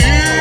[0.00, 0.39] you.